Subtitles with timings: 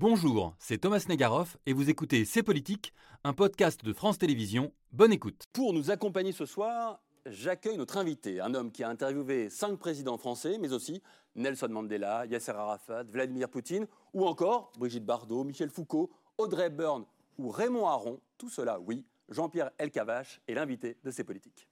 [0.00, 4.72] Bonjour, c'est Thomas Negaroff et vous écoutez C'est Politique, un podcast de France Télévisions.
[4.92, 5.44] Bonne écoute.
[5.52, 10.16] Pour nous accompagner ce soir, j'accueille notre invité, un homme qui a interviewé cinq présidents
[10.16, 11.02] français, mais aussi
[11.34, 17.04] Nelson Mandela, Yasser Arafat, Vladimir Poutine, ou encore Brigitte Bardot, Michel Foucault, Audrey Byrne
[17.36, 18.20] ou Raymond Aron.
[18.38, 21.68] Tout cela, oui, Jean-Pierre Elkavache est l'invité de ces politiques.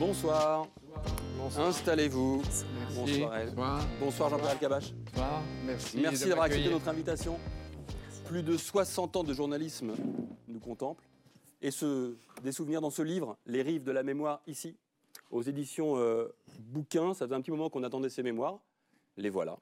[0.00, 0.66] Bonsoir.
[1.58, 2.42] Installez-vous.
[2.94, 3.80] Bonsoir.
[4.00, 4.70] Bonsoir Jean-Pierre.
[4.70, 5.98] Bonsoir, merci.
[6.00, 7.38] Merci d'avoir accepté notre invitation.
[8.24, 9.92] Plus de 60 ans de journalisme
[10.48, 11.04] nous contemplent.
[11.60, 14.74] Et ce, des souvenirs dans ce livre, Les rives de la mémoire, ici,
[15.30, 17.12] aux éditions euh, Bouquin.
[17.12, 18.58] Ça faisait un petit moment qu'on attendait ces mémoires.
[19.18, 19.58] Les voilà.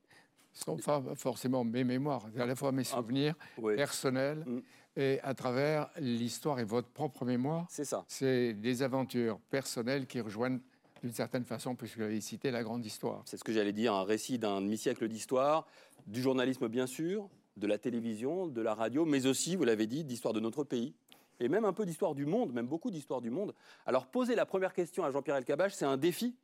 [0.65, 4.59] Ce ne sont pas forcément mes mémoires, à la fois mes souvenirs Ouais, personnels Mm.
[4.97, 7.67] et à travers l'histoire et votre propre mémoire.
[7.71, 8.05] c'est ça.
[8.09, 10.59] C'est des aventures personnelles qui rejoignent
[11.03, 13.23] d'une certaine façon, puisque vous avez cité la grande histoire.
[13.25, 15.65] C'est ce que j'allais dire, un récit d'un demi-siècle d'histoire,
[16.09, 20.03] du journalisme bien sûr, de la télévision, de la radio, mais aussi, vous l'avez dit,
[20.03, 20.95] d'histoire de notre pays.
[21.39, 23.55] Et même un peu d'histoire du monde, même beaucoup d'histoire du monde.
[23.87, 26.35] Alors poser la première question à Jean-Pierre Elkabbach, c'est un défi,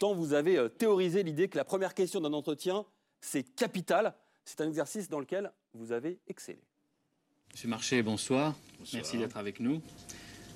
[0.00, 2.84] tant vous avez euh, théorisé l'idée que la première question d'un entretien,
[3.22, 4.14] c'est capital.
[4.44, 6.60] C'est un exercice dans lequel vous avez excellé.
[7.52, 8.54] Monsieur Marché, bonsoir.
[8.92, 9.80] Merci d'être avec nous.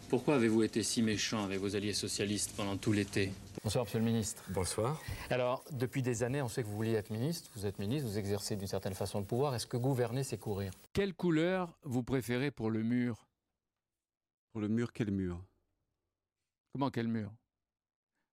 [0.08, 3.32] Pourquoi avez-vous été si méchant avec vos alliés socialistes pendant tout l'été?
[3.64, 4.44] Bonsoir, Monsieur le Ministre.
[4.50, 5.02] Bonsoir.
[5.30, 7.50] Alors, depuis des années, on sait que vous vouliez être ministre.
[7.56, 9.54] Vous êtes ministre, vous exercez d'une certaine façon le pouvoir.
[9.54, 10.72] Est-ce que gouverner, c'est courir?
[10.92, 13.26] Quelle couleur vous préférez pour le mur?
[14.52, 15.42] Pour le mur, quel mur?
[16.72, 17.32] Comment quel mur?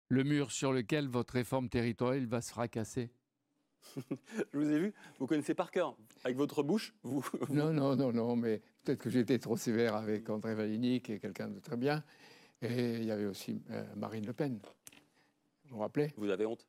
[0.10, 3.10] Le mur sur lequel votre réforme territoriale va se fracasser?
[4.54, 5.96] Je vous ai vu, vous connaissez par cœur.
[6.24, 10.30] Avec votre bouche, vous, Non, non, non, non, mais peut-être que j'étais trop sévère avec
[10.30, 12.04] André Valigny, qui est quelqu'un de très bien.
[12.62, 14.60] Et il y avait aussi euh, Marine Le Pen.
[15.66, 16.14] Vous vous rappelez?
[16.18, 16.66] Vous avez honte?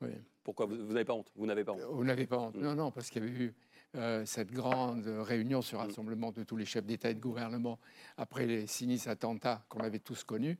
[0.00, 0.10] Oui.
[0.44, 1.32] Pourquoi vous n'avez pas honte?
[1.34, 1.82] Vous n'avez pas honte?
[1.90, 2.54] Vous n'avez pas honte.
[2.54, 2.60] Mm.
[2.60, 3.54] Non, non, parce qu'il y avait eu
[3.96, 7.78] euh, cette grande réunion, ce rassemblement de tous les chefs d'État et de gouvernement
[8.16, 10.58] après les sinistres attentats qu'on avait tous connus.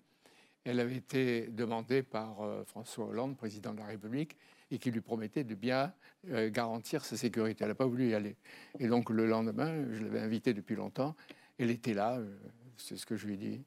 [0.64, 4.36] Elle avait été demandée par euh, François Hollande, président de la République,
[4.70, 5.92] et qui lui promettait de bien
[6.28, 7.64] euh, garantir sa sécurité.
[7.64, 8.36] Elle n'a pas voulu y aller.
[8.78, 11.14] Et donc le lendemain, je l'avais invitée depuis longtemps.
[11.58, 12.36] Elle était là, euh,
[12.76, 13.64] c'est ce que je lui ai dit.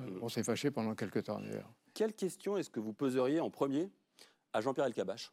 [0.00, 1.70] Euh, on s'est fâché pendant quelques temps d'ailleurs.
[1.94, 3.90] Quelle question est-ce que vous poseriez en premier
[4.52, 5.32] à Jean-Pierre Elkabbach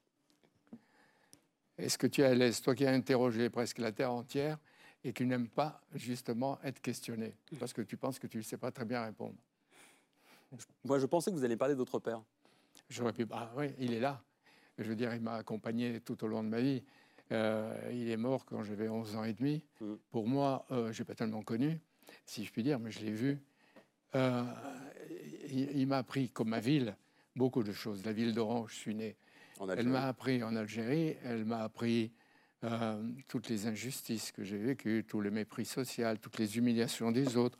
[1.77, 4.57] Est-ce que tu es à l'aise, toi qui as interrogé presque la Terre entière
[5.03, 8.57] et qui n'aimes pas justement être questionné parce que tu penses que tu ne sais
[8.57, 9.35] pas très bien répondre
[10.83, 12.21] Moi, je pensais que vous alliez parler de votre père.
[12.89, 13.25] J'aurais pu.
[13.31, 14.21] Ah oui, il est là.
[14.77, 16.83] Je veux dire, il m'a accompagné tout au long de ma vie.
[17.31, 19.63] Euh, il est mort quand j'avais 11 ans et demi.
[19.81, 19.93] Mm.
[20.11, 21.79] Pour moi, euh, je n'ai pas tellement connu,
[22.25, 23.39] si je puis dire, mais je l'ai vu.
[24.15, 24.43] Euh,
[25.49, 26.95] il il m'a appris, comme ma ville,
[27.35, 28.05] beaucoup de choses.
[28.05, 29.15] La ville d'Oran, je suis né.
[29.75, 32.11] Elle m'a appris en Algérie, elle m'a appris
[32.63, 37.37] euh, toutes les injustices que j'ai vécues, tout le mépris social, toutes les humiliations des
[37.37, 37.57] autres,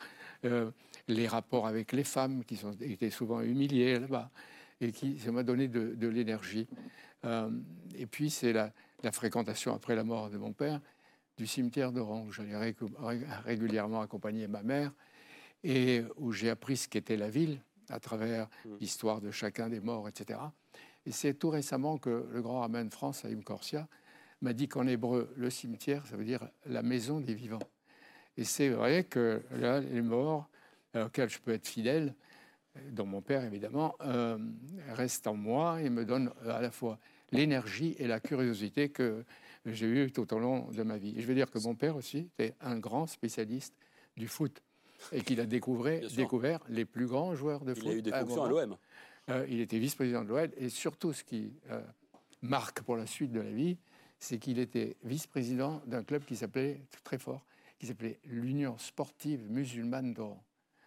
[1.08, 4.30] les rapports avec les femmes qui sont, étaient souvent humiliées là-bas,
[4.80, 6.68] et qui ça m'a donné de, de l'énergie.
[7.26, 7.50] Euh,
[7.96, 8.72] et puis c'est la,
[9.04, 10.80] la fréquentation après la mort de mon père
[11.38, 14.92] du cimetière d'Oran, où j'allais ré- ré- régulièrement accompagner ma mère,
[15.64, 18.70] et où j'ai appris ce qu'était la ville à travers Mm.
[18.80, 20.40] l'histoire de chacun des morts, etc.
[21.06, 23.88] Et c'est tout récemment que le grand rabbin de France, Haïm Korsia,
[24.42, 27.60] m'a dit qu'en hébreu, le cimetière, ça veut dire la maison des vivants.
[28.36, 30.48] Et c'est vrai que là, les morts,
[30.96, 32.14] auxquels je peux être fidèle,
[32.92, 34.38] dont mon père évidemment, euh,
[34.94, 37.00] restent en moi et me donnent euh, à la fois
[37.32, 39.24] l'énergie et la curiosité que
[39.66, 41.14] j'ai eue tout au long de ma vie.
[41.18, 43.74] Et je veux dire que mon père aussi était un grand spécialiste
[44.16, 44.62] du foot
[45.12, 47.90] et qu'il a découvert, les plus grands joueurs de Il foot.
[47.90, 48.78] a eu des fonctions à l'OM.
[49.30, 51.82] Euh, il était vice-président de l'OL et surtout ce qui euh,
[52.42, 53.78] marque pour la suite de la vie,
[54.20, 57.46] c'est qu'il était vice-président d'un club qui s'appelait très fort,
[57.78, 60.42] qui s'appelait l'Union sportive musulmane d'Oran.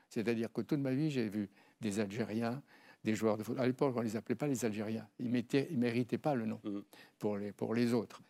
[0.08, 1.48] C'est-à-dire que toute ma vie, j'ai vu
[1.80, 2.62] des Algériens,
[3.04, 3.58] des joueurs de foot.
[3.58, 5.06] À l'époque, on ne les appelait pas les Algériens.
[5.18, 6.82] Ils ne méritaient pas le nom Mhm.
[7.18, 8.20] pour, les, pour les autres.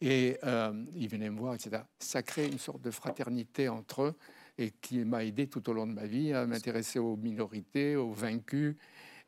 [0.00, 1.82] Et euh, ils venaient me voir, etc.
[1.98, 4.14] Ça crée une sorte de fraternité entre eux
[4.58, 8.12] et qui m'a aidé tout au long de ma vie à m'intéresser aux minorités, aux
[8.12, 8.76] vaincus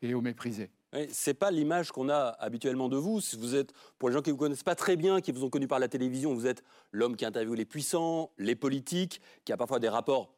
[0.01, 0.69] et aux méprisés.
[0.93, 3.19] Oui, C'est pas l'image qu'on a habituellement de vous.
[3.21, 5.43] Si Vous êtes, pour les gens qui ne vous connaissent pas très bien, qui vous
[5.43, 9.51] ont connu par la télévision, vous êtes l'homme qui interviewe les puissants, les politiques, qui
[9.51, 10.33] a parfois des rapports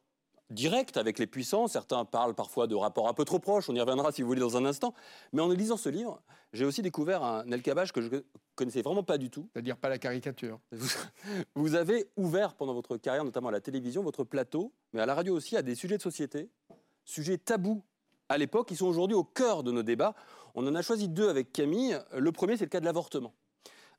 [0.50, 1.68] directs avec les puissants.
[1.68, 3.70] Certains parlent parfois de rapports un peu trop proches.
[3.70, 4.94] On y reviendra si vous voulez dans un instant.
[5.34, 6.22] Mais en lisant ce livre,
[6.54, 8.10] j'ai aussi découvert un El Kabbach que je
[8.56, 9.48] connaissais vraiment pas du tout.
[9.54, 10.60] C'est-à-dire pas la caricature.
[10.72, 10.88] Vous-
[11.56, 15.16] Vous avez ouvert pendant votre carrière, notamment à la télévision, votre plateau, mais à la
[15.16, 16.50] radio aussi, à des sujets de société,
[17.06, 17.84] sujets tabous
[18.30, 20.14] à l'époque, qui sont aujourd'hui au cœur de nos débats.
[20.56, 22.00] On en a choisi deux avec Camille.
[22.16, 23.34] Le premier, c'est le cas de l'avortement.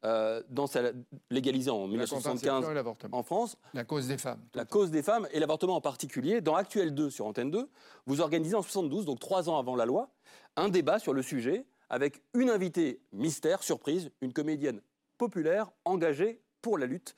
[0.05, 0.93] Euh, dans sa
[1.31, 3.19] légalisée en La 1975 contraception et l'avortement.
[3.19, 4.41] en France, La cause des femmes.
[4.55, 6.41] la cause des femmes et l'avortement en particulier.
[6.41, 7.69] Dans Actuel 2 sur Antenne 2,
[8.06, 10.11] vous organisez en 72, donc trois ans avant la loi,
[10.56, 14.81] un débat sur le sujet avec une invitée mystère, surprise, une comédienne
[15.19, 17.14] populaire engagée pour la lutte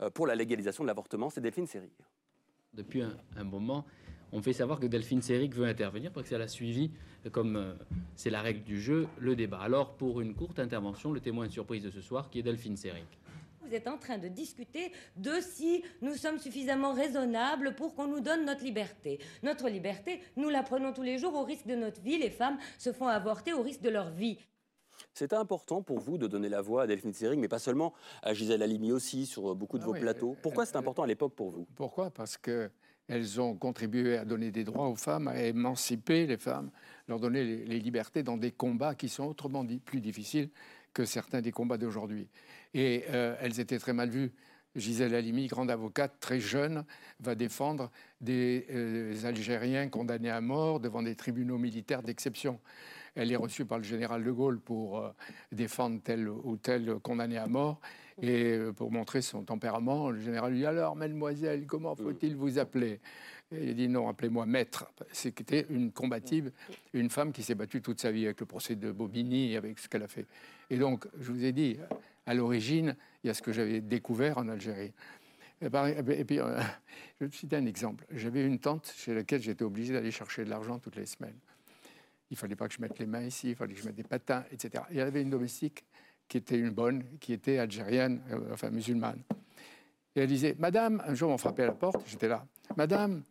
[0.00, 1.92] euh, pour la légalisation de l'avortement, c'est Delphine Seyrig.
[2.72, 3.84] Depuis un, un moment,
[4.34, 6.90] on fait savoir que Delphine Seyrig veut intervenir parce qu'elle a suivi,
[7.24, 7.72] euh, comme euh,
[8.16, 9.60] c'est la règle du jeu, le débat.
[9.60, 12.76] Alors, pour une courte intervention, le témoin de surprise de ce soir, qui est Delphine
[12.76, 13.04] Seyrig.
[13.62, 18.20] Vous êtes en train de discuter de si nous sommes suffisamment raisonnables pour qu'on nous
[18.20, 19.18] donne notre liberté.
[19.42, 22.18] Notre liberté, nous la prenons tous les jours au risque de notre vie.
[22.18, 24.36] Les femmes se font avorter au risque de leur vie.
[25.14, 28.34] C'était important pour vous de donner la voix à Delphine Seyrig, mais pas seulement, à
[28.34, 30.32] Gisèle Halimi aussi, sur beaucoup de Ah vos oui, plateaux.
[30.32, 31.66] euh, Pourquoi euh, c'est important à l'époque pour vous?
[31.74, 32.10] Pourquoi?
[32.10, 32.36] Parce
[33.06, 36.70] qu'elles ont contribué à donner des droits aux femmes, à émanciper les femmes,
[37.08, 40.50] leur donner les, les libertés dans des combats qui sont autrement dit plus difficiles
[40.94, 42.28] que certains des combats d'aujourd'hui.
[42.72, 44.32] Et euh, elles étaient très mal vues.
[44.76, 46.84] Gisèle Halimi, grande avocate, très jeune,
[47.20, 47.90] va défendre
[48.20, 52.58] des euh, Algériens condamnés à mort devant des tribunaux militaires d'exception.
[53.14, 55.10] Elle est reçue par le général de Gaulle pour euh,
[55.52, 57.80] défendre tel ou tel condamné à mort.
[58.20, 62.58] Et euh, pour montrer son tempérament, le général lui dit Alors, mademoiselle, comment faut-il vous
[62.58, 63.00] appeler?
[63.52, 64.90] Il dit Non, appelez-moi maître.
[65.12, 66.50] C'était une combative,
[66.92, 69.88] une femme qui s'est battue toute sa vie avec le procès de Bobigny avec ce
[69.88, 70.26] qu'elle a fait.
[70.70, 71.76] Et donc, je vous ai dit,
[72.26, 74.92] à l'origine, il y a ce que j'avais découvert en Algérie.
[75.60, 76.60] Et, puis, euh,
[77.20, 78.04] je vais te citer un exemple.
[78.10, 81.38] J'avais une tante chez laquelle j'étais obligé d'aller chercher de l'argent toutes les semaines.
[82.30, 84.02] Il fallait pas que je mette les mains ici, il fallait que je mette des
[84.02, 84.84] patins, etc.
[84.90, 85.84] Et il y avait une domestique
[86.28, 89.22] qui était une bonne, qui était algérienne, euh, enfin musulmane.
[90.16, 93.22] Et elle disait, Madame, un jour on frappait à la porte, j'étais là, Madame,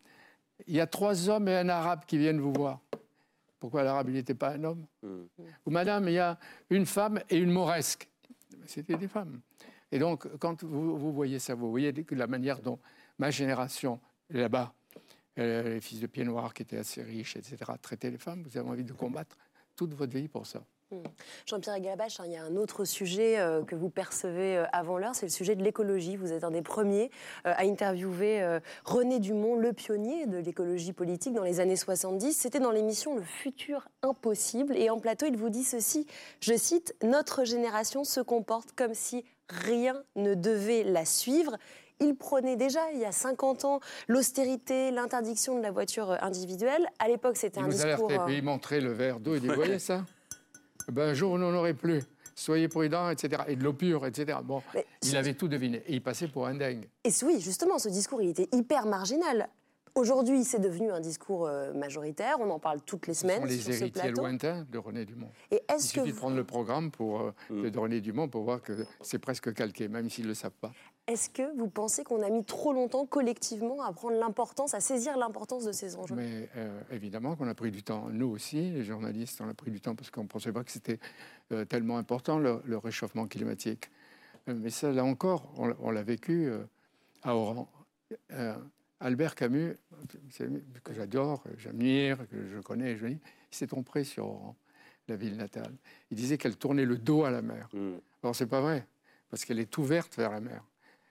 [0.67, 2.79] il y a trois hommes et un arabe qui viennent vous voir.
[3.59, 4.85] Pourquoi l'arabe, il n'était pas un homme?
[5.01, 5.23] Hmm.
[5.65, 6.37] Ou Madame, il y a
[6.69, 8.09] une femme et une mauresque.
[8.65, 9.41] C'était des femmes.
[9.91, 12.79] Et donc, quand vous, voyez ça, vous voyez la manière dont
[13.19, 13.99] ma génération,
[14.29, 14.73] là-bas,
[15.37, 18.57] euh, les fils de pieds noirs qui étaient assez riches, etc., traitaient les femmes, vous
[18.57, 19.37] avez envie de combattre
[19.75, 20.63] toute votre vie pour ça.
[21.45, 24.97] Jean-Pierre Gabache, hein, il y a un autre sujet euh, que vous percevez euh, avant
[24.97, 26.15] l'heure, c'est le sujet de l'écologie.
[26.15, 27.11] Vous êtes un des premiers
[27.45, 32.33] euh, à interviewer René Dumont, le pionnier de l'écologie politique dans les années 70.
[32.33, 34.75] C'était dans l'émission Le futur impossible.
[34.77, 36.07] Et en plateau, il vous dit ceci,
[36.39, 41.57] je cite, Notre génération se comporte comme si rien ne devait la suivre.
[41.99, 46.87] Il prenait déjà, il y a 50 ans, l'austérité, l'interdiction de la voiture individuelle.
[46.99, 48.09] À l'époque, c'était un vous discours...
[48.09, 50.05] alertait, puis il montrait le verre d'eau, il dit, vous voyez ça?
[50.91, 52.03] Ben, Un jour, on n'en aurait plus.
[52.35, 53.43] Soyez prudents, etc.
[53.47, 54.39] Et de l'eau pure, etc.
[54.43, 55.83] Bon, Mais il ce- avait tout deviné.
[55.87, 56.89] Et il passait pour un dingue.
[57.03, 59.49] Et oui, justement, ce discours, il était hyper marginal.
[59.95, 62.37] Aujourd'hui, c'est devenu un discours euh, majoritaire.
[62.39, 64.21] On en parle toutes les Ce semaines sont les sur ce héritiers plateau.
[64.21, 65.29] lointains de René Dumont.
[65.51, 67.69] Et Il est-ce que, suffit de vous- prendre le programme pour, euh, Mm.
[67.69, 70.71] de René Dumont pour voir que c'est presque calqué, même s'ils ne le savent pas.
[71.07, 75.17] Est-ce que vous pensez qu'on a mis trop longtemps collectivement à prendre l'importance, à saisir
[75.17, 76.15] l'importance de ces enjeux?
[76.15, 78.07] Mais euh, évidemment qu'on a pris du temps.
[78.09, 80.71] Nous aussi, les journalistes, on a pris du temps parce qu'on ne pensait pas que
[80.71, 80.99] c'était
[81.51, 83.89] euh, tellement important, le, le réchauffement climatique.
[84.47, 86.63] Euh, mais ça, là encore, on, l'a- on l'a vécu euh,
[87.21, 87.69] à Oran.
[88.31, 88.55] Euh,
[88.99, 89.75] Albert Camus,
[90.83, 93.19] que j'adore, que j'admire, que je connais, je il
[93.51, 94.55] s'est trompé sur Oran,
[95.09, 95.73] la ville natale.
[96.11, 97.67] Il disait qu'elle tournait le dos à la mer.
[97.73, 97.95] Hmm.
[98.23, 98.87] Alors, c'est pas vrai,
[99.29, 100.63] parce qu'elle est ouverte vers la mer.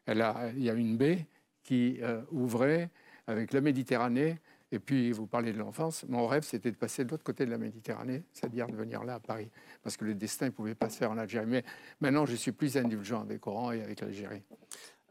[0.07, 1.27] Elle a, il y a une baie
[1.63, 2.91] qui euh, ouvrait
[3.27, 4.41] avec la Méditerranée.
[4.75, 6.05] Et puis, vous parlez de l'enfance.
[6.09, 9.17] Mon rêve, c'était de passer de l'autre côté de la Méditerranée, c'est-à-dire de venir là,
[9.17, 9.51] à Paris.
[9.83, 11.47] Parce que le destin ne pouvait pas se faire en Algérie.
[11.47, 11.63] Mais
[12.01, 14.43] maintenant, je suis plus indulgent avec Oran et avec l'Algérie.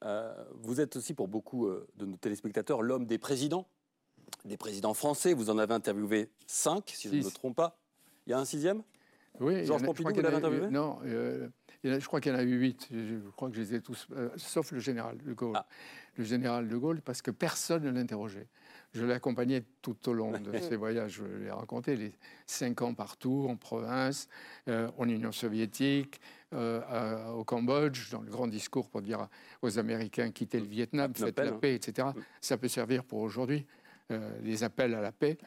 [0.03, 3.67] Euh, vous êtes aussi pour beaucoup euh, de nos téléspectateurs l'homme des présidents,
[4.45, 5.35] des présidents français.
[5.35, 7.77] Vous en avez interviewé cinq, si je ne me trompe pas.
[8.25, 8.81] Il y a un sixième?
[9.39, 10.69] Oui, Georges je Pompidou, vous l'avez interviewé?
[10.69, 11.47] Non, euh,
[11.83, 12.87] je crois qu'il y en a eu huit.
[12.91, 15.53] Je, crois que je les ai tous, euh, sauf le général de Gaulle.
[15.55, 15.65] Ah.
[16.17, 18.47] Le général de Gaulle, parce que personne ne l'interrogeait.
[18.93, 21.13] Je l'ai accompagné tout au long de ses voyages.
[21.13, 22.11] Je l'ai raconté, les
[22.45, 24.27] cinq ans partout, en province,
[24.67, 26.19] euh, en Union soviétique,
[26.53, 29.27] euh, à- au Cambodge, dans le grand discours pour dire
[29.61, 31.59] aux Américains quittez le Vietnam, Phnom faites la hein.
[31.59, 32.09] paix, etc.
[32.41, 33.65] Ça peut servir pour aujourd'hui,
[34.43, 35.37] les appels à la paix.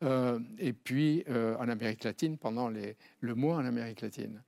[0.00, 0.38] Mm.
[0.58, 4.42] Et puis en Amérique latine, pendant les, le mois en Amérique latine.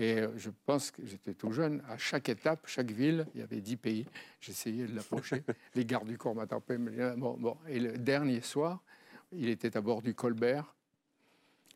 [0.00, 3.44] Et euh, je pense que j'étais tout jeune, à chaque étape, chaque ville, il y
[3.44, 4.06] avait dix pays.
[4.40, 5.44] J'essayais de l'approcher.
[5.74, 6.78] les gardes du corps m'attrapaient.
[6.78, 7.56] Bon, bon.
[7.68, 8.82] Et le dernier soir,
[9.30, 10.74] il était à bord du Colbert,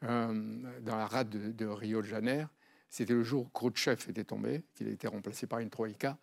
[0.05, 0.33] euh,
[0.81, 2.49] dans la rade de, de Rio de Janeiro.
[2.89, 6.17] C'était le jour où Khrouchtchev était tombé, qu'il a été remplacé par une troïka.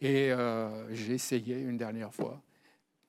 [0.00, 2.42] Et euh, j'ai essayé une dernière fois.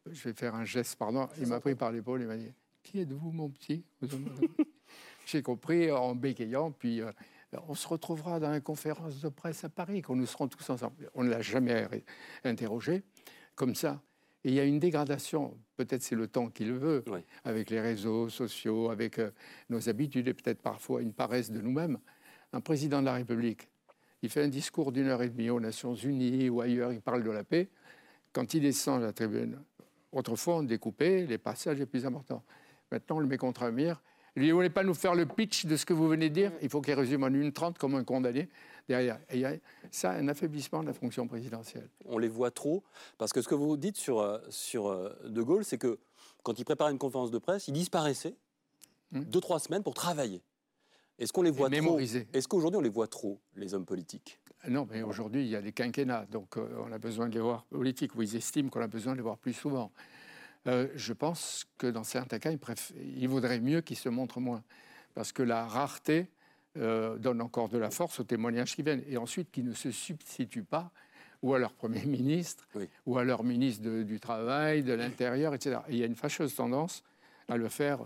[0.05, 1.27] Je vais faire un geste, pardon.
[1.39, 2.51] Il m'a pris par l'épaule et m'a dit
[2.83, 3.83] Qui êtes-vous, mon petit
[5.25, 7.11] J'ai compris en bégayant, puis euh,
[7.67, 11.09] on se retrouvera dans la conférence de presse à Paris, quand nous serons tous ensemble.
[11.13, 11.87] On ne l'a jamais
[12.43, 13.03] interrogé
[13.55, 14.01] comme ça.
[14.43, 17.03] Et il y a une dégradation, peut-être c'est le temps qui le veut,
[17.45, 19.31] avec les réseaux sociaux, avec euh,
[19.69, 21.97] nos habitudes et peut-être parfois une paresse de nous-mêmes.
[22.51, 23.69] Un président de la République,
[24.21, 27.23] il fait un discours d'une heure et demie aux Nations Unies ou ailleurs, il parle
[27.23, 27.69] de la paix.
[28.33, 29.61] Quand il descend à la tribune,
[30.11, 32.43] autrefois on découpait les passages les plus importants.
[32.91, 34.01] Maintenant on le met contre un mur.
[34.35, 36.33] Il dit, vous voulez pas nous faire le pitch de ce que vous venez de
[36.33, 36.51] dire?
[36.61, 38.49] Il faut qu'il résume en une trente comme un condamné
[38.87, 39.19] derrière.
[39.31, 39.53] il y a
[39.91, 41.87] ça, un affaiblissement de la fonction présidentielle.
[42.05, 42.83] On les voit trop,
[43.17, 45.99] parce que ce que vous dites sur, euh, sur euh, De Gaulle, c'est que
[46.41, 48.35] quand il préparait une conférence de presse, il disparaissait
[49.11, 49.21] hmm.
[49.21, 50.41] deux, trois semaines pour travailler.
[51.19, 51.99] Est-ce qu'on les voit trop?
[51.99, 54.39] Est-ce qu'aujourd'hui on les voit trop, les hommes politiques?
[54.67, 57.39] Non, mais aujourd'hui il y a des quinquennats, donc euh, on a besoin de les
[57.39, 59.91] voir politiques, ou ils estiment qu'on a besoin de les voir plus souvent.
[60.65, 62.59] Je pense que dans certains cas, il,
[63.17, 64.63] il vaudrait mieux qu'ils se montrent moins,
[65.13, 66.29] parce que la rareté
[66.75, 69.91] euh, donne encore de la force aux témoignages qui viennent, et ensuite qui ne se
[69.91, 70.91] substituent pas
[71.43, 72.67] ou à leur Premier ministre,
[73.05, 75.81] ou à leur ministre du Travail, de l'Intérieur, etc.
[75.89, 77.03] il y a une fâcheuse tendance
[77.47, 77.99] à le faire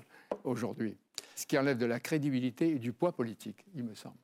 [0.43, 0.97] aujourd'hui,
[1.35, 4.17] ce qui enlève de la crédibilité et du poids politique, il me semble.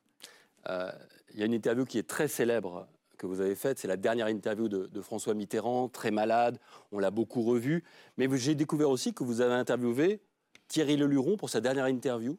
[0.68, 0.92] Euh,
[1.32, 2.86] il y a une interview qui est très célèbre
[3.16, 6.58] que vous avez faite, c'est la dernière interview de, de, François Mitterrand, très malade,
[6.92, 7.84] on l'a beaucoup revu,
[8.16, 10.20] mais j'ai découvert aussi que vous avez interviewé
[10.68, 12.38] Thierry Leluron pour sa dernière interview,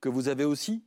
[0.00, 0.84] que vous avez aussi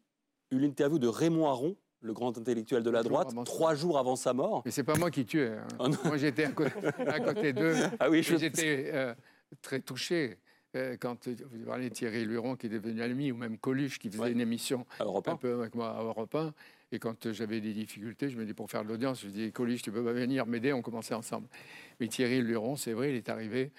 [0.51, 4.33] eu l'interview de Raymond Aron, le grand intellectuel de la droite, trois jours avant sa
[4.33, 4.61] mort.
[4.65, 5.57] Mais c'est pas moi qui tuais.
[5.57, 5.67] Hein.
[5.79, 7.75] Oh moi, j'étais à, côté, d'eux.
[7.99, 9.13] Ah oui, J'étais euh,
[9.61, 10.37] très touché.
[10.75, 14.09] Euh, quand vous parlez de Thierry Luron qui est devenu ami, ou même Coluche qui
[14.09, 16.53] faisait une émission un peu avec moi à Europe 1,
[16.91, 19.81] et quand j'avais des difficultés, je me dis pour faire de l'audience, je dis Coluche,
[19.81, 21.47] tu peux pas venir m'aider, on commençait ensemble.
[21.99, 23.71] Mais Thierry Luron, c'est vrai, il est arrivé,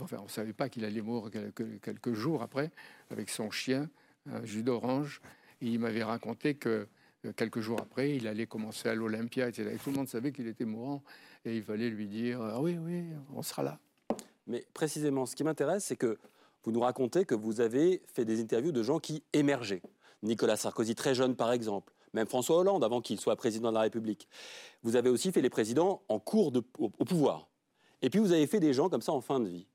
[0.00, 2.70] enfin on ne savait pas qu'il allait mourir quelques, quelques, jours après,
[3.10, 3.88] avec son chien,
[4.30, 5.20] un jus d'orange,
[5.60, 6.86] il m'avait raconté que
[7.24, 9.70] euh, quelques jours après, il allait commencer à l'Olympia, etc.
[9.74, 11.02] Et tout le monde savait qu'il était mourant.
[11.44, 13.78] Et il fallait lui dire Ah oui, oui, on sera là.
[14.46, 16.18] Mais précisément, ce qui m'intéresse, c'est que
[16.64, 19.82] vous nous racontez que vous avez fait des interviews de gens qui émergeaient.
[20.22, 23.82] Nicolas Sarkozy, très jeune par exemple, même François Hollande, avant qu'il soit président de la
[23.82, 24.28] République.
[24.82, 27.48] Vous avez aussi fait les présidents en cours de, au pouvoir.
[28.02, 29.66] Et puis vous avez fait des gens comme ça en fin de vie.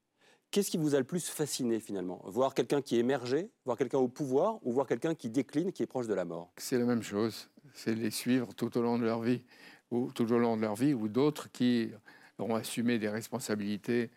[0.52, 2.22] Qu'est-ce qui vous a le plus fasciné finalement?
[2.26, 5.88] Voir quelqu'un qui émergeait, voir quelqu'un au pouvoir ou voir quelqu'un qui décline, qui est
[5.88, 6.52] proche de la mort?
[6.58, 7.50] C'est la même chose.
[7.76, 9.44] C'est les suivre tout au long de leur vie,
[9.92, 11.92] ou tout au long de leur vie, ou d'autres qui
[12.40, 14.10] auront assumé des responsabilités.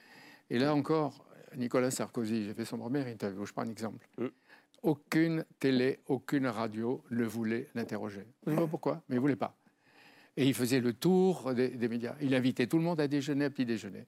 [0.48, 1.26] Et là encore,
[1.56, 4.06] Nicolas Sarkozy, j'ai fait son premier interview, je prends un exemple.
[4.16, 4.26] Mm.
[4.82, 8.26] Aucune télé, aucune radio ne voulait l'interroger.
[8.44, 9.56] Je ne sais pas pourquoi, mais il ne voulait pas.
[10.36, 12.16] Et il faisait le tour des, médias.
[12.20, 14.06] Il invitait tout le monde à déjeuner, à petit déjeuner.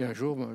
[0.00, 0.48] Et un jour,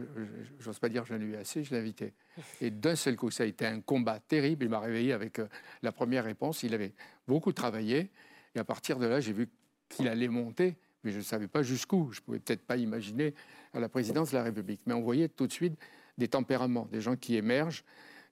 [0.59, 2.13] j'ose pas dire que j'en ai eu assez, je invité.
[2.59, 4.65] Et d'un seul coup, ça a été un combat terrible.
[4.65, 5.47] Il m'a réveillé avec euh,
[5.83, 6.63] la première réponse.
[6.63, 6.93] Il avait
[7.27, 8.09] beaucoup travaillé.
[8.55, 9.47] Et à partir de là, j'ai vu
[9.87, 12.11] qu'il allait monter, mais je ne savais pas jusqu'où.
[12.11, 13.33] Je ne pouvais peut-être pas imaginer
[13.73, 14.81] à la présidence de la République.
[14.85, 15.77] Mais on voyait tout de suite
[16.17, 17.85] des tempéraments, des gens qui émergent,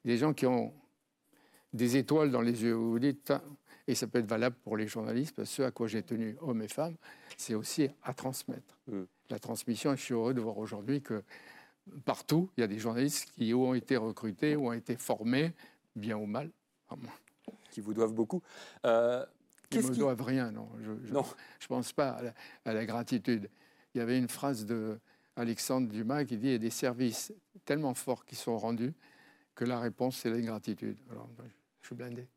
[0.04, 0.74] des gens qui ont
[1.74, 2.74] des étoiles dans les yeux.
[2.74, 3.34] Vous dites,
[3.88, 6.38] et ça peut être valable pour les journalistes, parce que ce à quoi j'ai tenu,
[6.42, 6.96] hommes et femmes,
[7.38, 8.78] c'est aussi à transmettre.
[8.88, 9.04] Mm.
[9.30, 11.24] La transmission, et je suis heureux de voir aujourd'hui que
[12.06, 15.54] partout, il y a des journalistes qui ont été recrutés, ou ont été formés,
[15.96, 16.52] bien ou mal.
[17.72, 18.42] Qui vous doivent beaucoup.
[18.86, 19.26] Euh,
[19.70, 20.68] qui ne me doivent rien, non.
[20.82, 22.20] Je ne pense pas
[22.66, 23.50] à la, gratitude.
[23.94, 25.00] Il y avait une phrase de
[25.36, 27.32] Alexandre Dumas qui dit il y a des services
[27.66, 28.94] tellement forts qui sont rendus
[29.56, 30.98] que la réponse, c'est l'ingratitude.
[31.12, 31.44] Alors, je
[31.90, 32.28] suis blindé.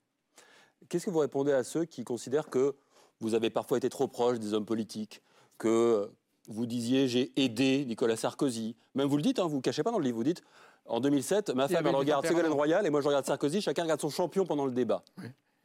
[0.89, 2.75] Qu'est-ce que vous répondez à ceux qui considèrent que
[3.21, 5.23] vous avez parfois été trop proche des hommes politiques,
[5.59, 6.11] que
[6.49, 8.75] vous disiez j'ai aidé Nicolas Sarkozy?
[8.95, 10.43] Même vous le dites, hein, vous ne cachez pas dans le livre, vous dites
[10.87, 14.01] en 2007, ma femme elle regarde Ségolène Royal et moi je regarde Sarkozy, chacun regarde
[14.01, 15.05] son champion pendant le débat.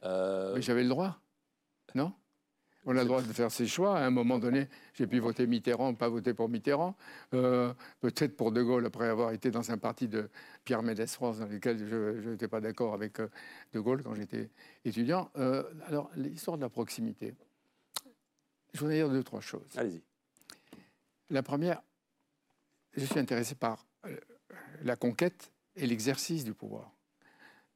[0.04, 1.18] Euh, Mais j'avais le droit,
[1.94, 2.12] non?
[2.88, 3.98] On a le droit de faire ses choix.
[3.98, 6.96] À un moment donné, j'ai pu voter Mitterrand, pas voter pour Mitterrand.
[7.34, 10.30] Euh, peut-être pour De Gaulle, après avoir été dans un parti de
[10.64, 13.28] Pierre Mendès France, dans lequel je n'étais pas d'accord avec euh,
[13.74, 14.48] De Gaulle quand j'étais
[14.86, 15.30] étudiant.
[15.86, 17.34] alors, l'histoire de la proximité.
[18.72, 19.68] Je voudrais dire deux, trois choses.
[19.76, 20.02] Allez-y.
[21.28, 21.82] La première,
[22.96, 24.16] je suis intéressé par euh,
[24.82, 26.90] la conquête et l'exercice du pouvoir.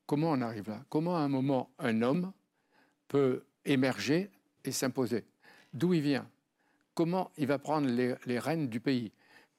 [0.07, 0.83] Comment on arrive là?
[0.89, 2.33] Comment à un moment un homme
[3.09, 4.31] peut émerger
[4.65, 5.25] et s'imposer.
[5.73, 6.29] D'où il vient.
[6.95, 9.13] Comment il va prendre les, rênes du pays.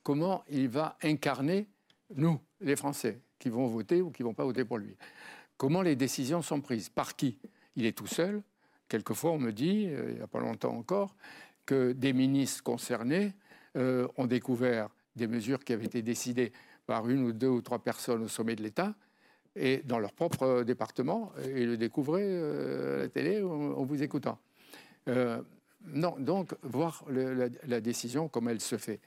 [0.03, 1.67] Comment il va incarner
[2.15, 4.95] nous, les Français, qui vont voter ou qui ne vont pas voter pour lui.
[5.57, 6.89] Comment les décisions sont prises.
[6.89, 7.39] Par qui.
[7.75, 8.43] Il est tout seul.
[8.87, 11.15] Quelquefois, on me dit, euh, il n'y a pas longtemps encore,
[11.65, 13.33] que des ministres concernés
[13.75, 16.51] euh, ont découvert des mesures qui avaient été décidées
[16.85, 18.93] par une ou deux ou trois personnes au sommet de l'État,
[19.55, 24.39] et dans leur propre département et le découvrir à la télé en, vous écoutant.
[25.07, 28.99] Non, donc voir la, décision comme elle se fait.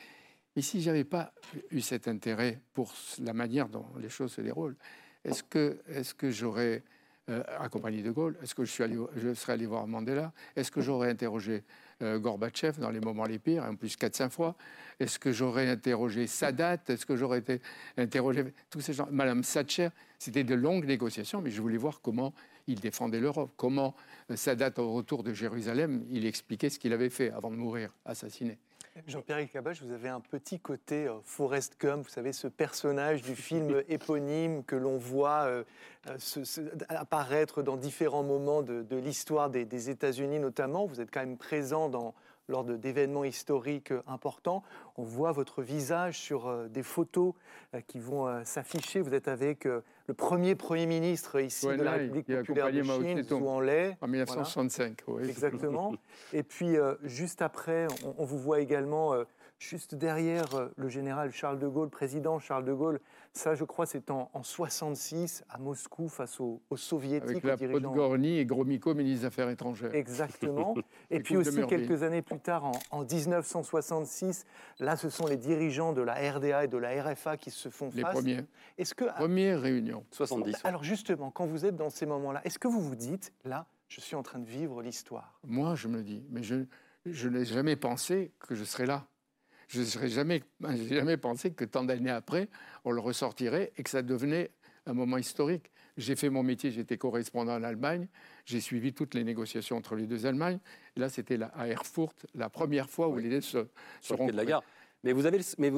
[0.56, 1.32] Et si j'avais pas
[1.70, 4.76] eu cet intérêt pour la manière dont les choses se déroulent,
[5.24, 6.82] est-ce que, est que j'aurais
[7.28, 8.36] euh, accompagné de Gaulle?
[8.42, 10.32] Est-ce que je, suis allé, je serais allé voir Mandela?
[10.54, 11.64] Est-ce que j'aurais interrogé
[12.02, 14.54] euh, Gorbatchev dans les moments les pires, en plus 4-5 fois?
[15.00, 16.78] Est-ce que j'aurais interrogé Sadat?
[16.88, 17.60] Est-ce que j'aurais été
[17.96, 18.44] interrogé?
[18.70, 19.88] Tous ces gens Madame Thatcher
[20.18, 22.32] C'était de longues négociations, mais je voulais voir comment
[22.66, 23.94] il défendait l'Europe, comment
[24.30, 27.94] euh, Sadat, au retour de Jérusalem, il expliquait ce qu'il avait fait avant de mourir,
[28.04, 28.58] assassiné.
[29.06, 33.36] Jean-Pierre Cabache, vous avez un petit côté euh, Forrest Gump, vous savez, ce personnage du
[33.36, 35.64] film éponyme que l'on voit euh,
[36.08, 36.16] euh,
[36.88, 40.86] apparaître dans différents moments de, l'histoire des, des États-Unis notamment.
[40.86, 42.14] Vous êtes quand même présent dans,
[42.48, 44.62] lors d'événements historiques importants.
[44.96, 47.34] On voit votre visage sur euh, des photos
[47.74, 49.00] euh, qui vont euh, s'afficher.
[49.00, 53.48] Vous êtes avec le premier Premier ministre ici de la République populaire de Chine, Zhou
[53.48, 53.96] Enlai.
[54.00, 55.28] En 1965, oui.
[55.28, 55.94] Exactement.
[56.32, 57.86] Et puis, juste après,
[58.18, 59.14] on, vous voit également
[59.58, 63.00] juste derrière le général Charles de Gaulle, président Charles de Gaulle,
[63.36, 67.44] ça, je crois, c'est en, en, 66 à Moscou face aux, soviétiques.
[67.44, 69.94] Avec la Podgorny et Gromyko, ministre des Affaires étrangères.
[69.94, 70.74] Exactement.
[71.10, 74.46] et puis aussi quelques années plus tard, en, 1966,
[74.80, 77.90] là, ce sont les dirigeants de la RDA et de la RFA qui se font
[77.90, 77.96] face.
[77.96, 78.44] Les premiers.
[78.78, 80.64] Est-ce que première réunion 70.
[80.64, 84.00] Alors justement, quand vous êtes dans ces moments-là, est-ce que vous vous dites là, je
[84.00, 85.38] suis en train de vivre l'histoire?
[85.44, 86.64] Moi, je me dis, mais je,
[87.04, 89.06] je n'ai jamais pensé que je serais là.
[89.68, 90.42] Je n'aurais jamais,
[90.88, 92.48] jamais pensé que tant d'années après,
[92.84, 94.50] on le ressortirait et que ça devenait
[94.86, 95.70] un moment historique.
[95.96, 98.06] J'ai fait mon métier, j'étais correspondant en Allemagne,
[98.44, 100.58] j'ai suivi toutes les négociations entre les deux Allemagnes.
[100.94, 103.66] là, c'était à Erfurt, la première fois où les deux se,
[104.02, 104.62] se de la gare.
[105.02, 105.72] Mais vous avez, mais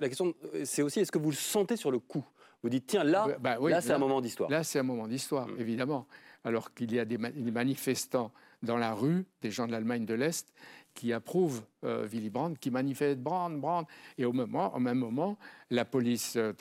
[0.00, 2.24] la question, c'est aussi, est-ce que vous le sentez sur le coup?
[2.62, 4.50] Vous dites, tiens, là, bah là, c'est un moment d'histoire.
[4.50, 5.60] Là, c'est un moment d'histoire, mm.
[5.60, 6.06] évidemment.
[6.44, 10.52] Alors qu'il y a des, manifestants dans la rue, des gens de l'Allemagne de l'Est,
[10.98, 13.88] qui approuve euh, Willy Brandt, qui manifeste Brandt, Brandt.
[14.18, 15.38] Et au, moment, au même moment,
[15.70, 16.52] la police euh,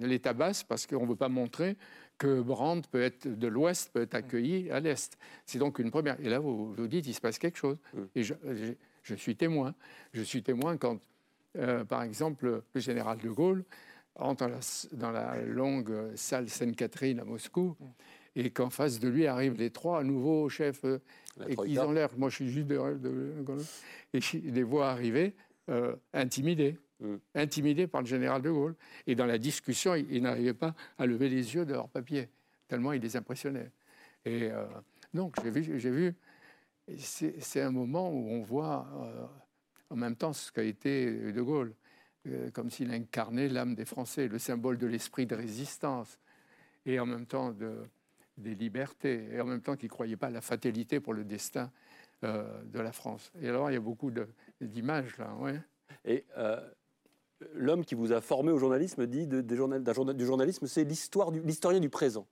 [0.00, 1.76] les tabasse parce qu'on ne veut pas montrer
[2.18, 5.16] que Brandt peut être de l'Ouest, peut être accueilli à l'Est.
[5.46, 6.18] C'est donc une première.
[6.18, 7.76] Et là, vous vous dites, il se passe quelque chose.
[7.94, 7.98] Mm.
[8.16, 8.34] Et je,
[9.04, 9.72] je, suis témoin.
[10.14, 10.98] Je suis témoin quand,
[11.56, 13.62] euh, par exemple, le général de Gaulle
[14.16, 14.58] entre dans la,
[14.94, 17.76] dans la longue salle Sainte-Catherine à Moscou.
[18.36, 20.98] Et qu'en face de lui arrivent les trois nouveaux chefs euh,
[21.48, 23.32] et qu'ils ont l'air, moi je suis juste de,
[24.12, 25.34] et je les vois arriver
[25.68, 27.16] euh, intimidés, mm.
[27.34, 28.76] intimidés par le général de Gaulle.
[29.06, 32.28] Et dans la discussion, ils, n'arrivaient pas à lever les yeux de leur papier,
[32.68, 33.72] tellement il les impressionnait.
[34.24, 34.64] Et euh,
[35.12, 36.14] donc j'ai vu, j'ai vu
[36.98, 38.88] c'est un moment où on voit
[39.90, 41.72] en même temps ce qu'a été de Gaulle,
[42.52, 46.18] comme s'il incarnait l'âme des Français, le symbole de l'esprit de résistance,
[46.86, 47.76] et en même temps de,
[48.40, 51.24] des libertés, et en même temps qu'il ne croyait pas à la fatalité pour le
[51.24, 51.70] destin
[52.24, 53.32] euh, de la France.
[53.40, 54.10] Et alors, il y a beaucoup
[54.60, 55.34] d'images là.
[55.36, 55.60] Ouais.
[56.04, 56.60] Et euh,
[57.54, 61.88] l'homme qui vous a formé au journalisme dit de, journal, du journalisme, c'est l'historien du
[61.88, 62.26] présent.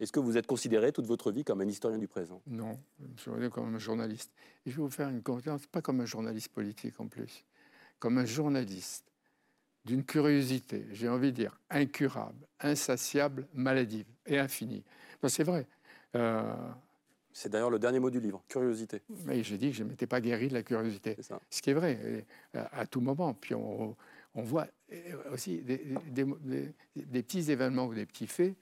[0.00, 2.40] Est-ce que vous êtes considéré toute votre vie comme un historien du présent?
[2.46, 2.78] Non,
[3.16, 4.32] je me comme un journaliste.
[4.64, 7.44] Et je vais vous faire une conférence, pas comme un journaliste politique en plus,
[7.98, 9.04] comme un journaliste
[9.84, 14.84] d'une curiosité, j'ai envie de dire, incurable, insatiable, maladive et infinie
[15.26, 15.66] c'est vrai.
[16.14, 16.42] Euh,
[17.32, 19.02] c'est d'ailleurs le dernier mot du livre, curiosité.
[19.24, 21.16] Mais j'ai dit que je ne m'étais pas guéri de la curiosité.
[21.50, 23.34] Ce qui est vrai, à, tout moment.
[23.34, 23.96] Puis on,
[24.34, 25.80] voit euh, aussi des,
[27.12, 28.54] petits événements ou des petits faits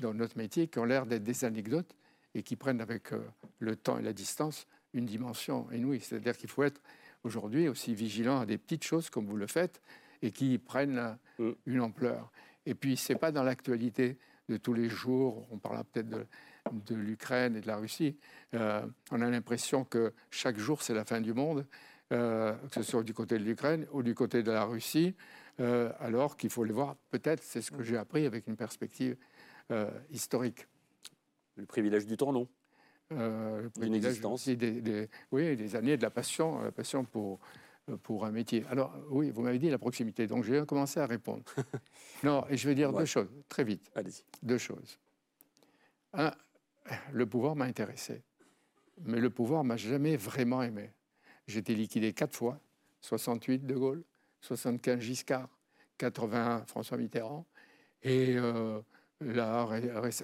[0.00, 1.94] dans notre métier qui ont l'air d'être des anecdotes
[2.34, 3.20] et qui prennent avec euh,
[3.58, 6.00] le temps et la distance une dimension inouïe.
[6.00, 6.80] C'est-à-dire qu'il faut être
[7.22, 9.80] aujourd'hui aussi vigilant à des petites choses comme vous le faites
[10.22, 11.50] et qui prennent mm.
[11.66, 12.30] une ampleur.
[12.66, 15.46] Et puis, ce n'est pas dans l'actualité de tous les jours.
[15.50, 18.16] On parlera peut-être de, l'Ukraine et de la Russie.
[18.54, 21.66] Euh, on a l'impression que chaque jour, c'est la fin du monde,
[22.12, 25.14] euh, que ce soit du côté de l'Ukraine ou du côté de la Russie,
[25.60, 29.16] euh, alors qu'il faut les voir, peut-être, c'est ce que j'ai appris avec une perspective
[30.10, 30.66] historique.
[31.56, 32.48] Le privilège du temps long.
[33.12, 34.48] Euh, Une existence.
[34.48, 37.38] Des, oui, des années de la passion, la passion pour,
[38.02, 38.64] pour un métier.
[38.70, 41.44] Alors, oui, vous m'avez dit la proximité, donc j'ai commencé à répondre.
[42.22, 43.90] non, et je vais dire deux choses, très vite.
[43.94, 44.24] Allez-y.
[44.42, 44.98] Deux choses.
[46.12, 46.32] Un,
[47.12, 48.22] le pouvoir m'a intéressé,
[49.02, 50.90] mais le pouvoir m'a jamais vraiment aimé.
[51.46, 52.58] J'ai été liquidé quatre fois
[53.02, 54.02] 68 De Gaulle,
[54.40, 55.48] 75 Giscard,
[55.98, 57.46] 81 François Mitterrand,
[58.02, 58.80] et euh,
[59.20, 59.68] là,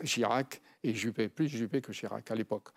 [0.04, 2.68] Chirac et Juppé, plus Juppé que Chirac à l'époque.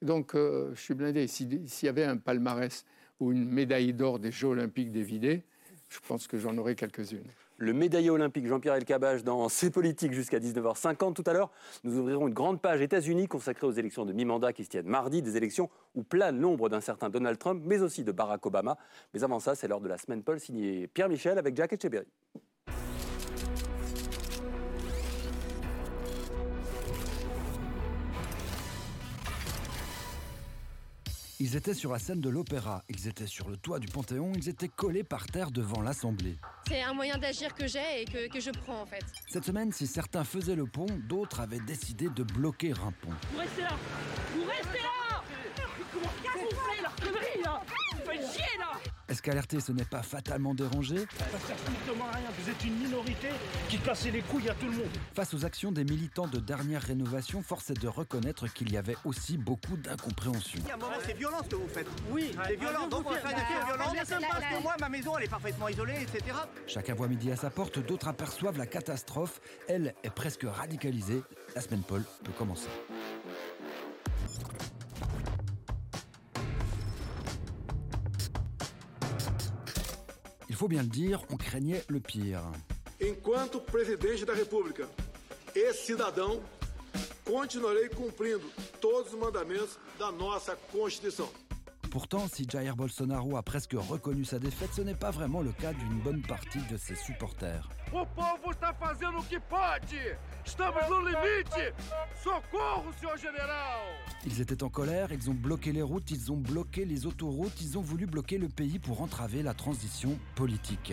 [0.00, 1.26] Donc, euh, je suis blindé.
[1.26, 2.84] S'il y avait un palmarès
[3.20, 5.42] ou une médaille d'or des Jeux olympiques dévidés,
[5.88, 7.26] je pense que j'en aurais quelques-unes.
[7.60, 11.14] le médaillé olympique Jean-Pierre Elkabbach dans C'est politique jusqu'à 19h50.
[11.14, 11.50] Tout à l'heure,
[11.82, 15.22] nous ouvrirons une grande page États-Unis consacrée aux élections de mi-mandat qui se tiennent mardi,
[15.22, 18.78] des élections où plane l'ombre d'un certain Donald Trump, mais aussi de Barack Obama.
[19.12, 22.06] Mais avant ça, c'est l'heure de la semaine Paul signé Pierre Michel avec Jack Etcheberry.
[31.40, 34.48] Ils étaient sur la scène de l'opéra, ils étaient sur le toit du Panthéon, ils
[34.48, 36.36] étaient collés par terre devant l'Assemblée.
[36.66, 39.04] C'est un moyen d'agir que j'ai et que, que je prends en fait.
[39.28, 43.14] Cette semaine, si certains faisaient le pont, d'autres avaient décidé de bloquer un pont.
[43.32, 43.76] Vous restez là
[44.34, 44.47] Vous
[49.28, 53.28] qu'alerter ce n'est pas fatalement dérangé Ça sert strictement à rien, vous êtes une minorité
[53.68, 54.88] qui cassez les couilles à tout le monde.
[55.14, 58.96] Face aux actions des militants de dernière rénovation, force est de reconnaître qu'il y avait
[59.04, 60.62] aussi beaucoup d'incompréhension.
[60.70, 61.86] À un moment, c'est violent ce que vous faites.
[62.10, 62.88] Oui, c'est violent.
[62.88, 63.92] Donc on faire des faits violents.
[64.30, 66.36] Parce que moi, ma maison, elle est parfaitement isolée, etc.
[66.66, 69.40] Chacun voit midi à sa porte, d'autres aperçoivent la catastrophe.
[69.68, 71.22] Elle est presque radicalisée.
[71.54, 72.68] La semaine Paul peut commencer.
[80.58, 82.42] Faut bien le dire, on craignait le pire.
[83.00, 84.88] Enquanto presidente da República
[85.54, 86.42] e cidadão,
[87.24, 88.42] continuarei cumprindo
[88.80, 91.30] todos os mandamentos da nossa Constituição.
[91.90, 95.72] Pourtant, si Jair Bolsonaro a presque reconnu sa défaite, ce n'est pas vraiment le cas
[95.72, 97.68] d'une bonne partie de ses supporters.
[97.92, 100.18] O povo está fazendo o que pode!
[100.44, 101.72] Estamos no limite!
[102.22, 103.80] Socorro, senhor general!
[104.26, 107.78] Ils étaient en colère, ils ont bloqué les routes, ils ont bloqué les autoroutes, ils
[107.78, 110.92] ont voulu bloquer le pays pour entraver la transition politique.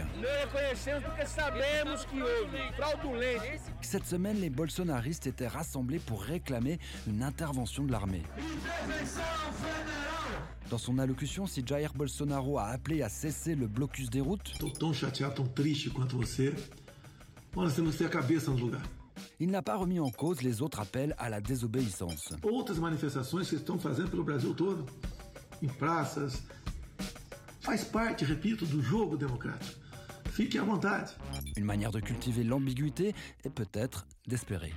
[3.82, 8.24] Cette semaine, les bolsonaristes étaient rassemblés pour réclamer une intervention de l'armée.
[10.70, 14.54] Dans son allocution, si Jair Bolsonaro a appelé à cesser le blocus des routes,
[19.40, 22.34] il n'a pas remis en cause les autres appels à la désobéissance.
[22.44, 24.86] Outras manifestações que estão fazendo pelo Brasil todo,
[25.62, 26.44] em praças,
[27.62, 29.80] faz parte, repito, do jogo democrático.
[30.32, 31.16] Fique à vontade.
[31.56, 34.74] Une manière de cultiver l'ambiguïté et peut-être d'espérer.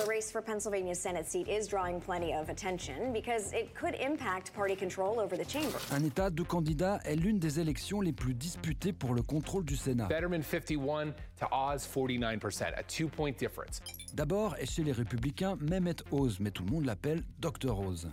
[0.00, 4.52] The race for Pennsylvania's Senate seat is drawing plenty of attention because it could impact
[4.54, 5.78] party control over the chamber.
[5.92, 9.76] Un État, deux candidats est l'une des élections les plus disputées pour le contrôle du
[9.76, 10.08] Sénat.
[10.08, 13.80] Fetterman 51 to Oz 49%, a two point difference.
[14.14, 18.08] D'abord, et chez les républicains, Mehmet Oz, mais tout le monde l'appelle Dr Oz.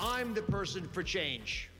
[0.00, 1.70] I'm the person for change.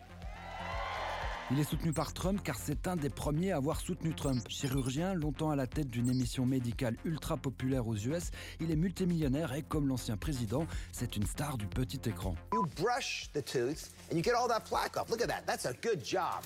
[1.51, 4.43] Il est soutenu par Trump car c'est un des premiers à avoir soutenu Trump.
[4.49, 8.31] Chirurgien, longtemps à la tête d'une émission médicale ultra populaire aux US,
[8.61, 12.35] il est multimillionnaire et comme l'ancien président, c'est une star du petit écran.
[12.55, 15.11] You brush the tooth and you get all that plaque off.
[15.11, 15.43] Look at that.
[15.47, 16.41] That's a good job.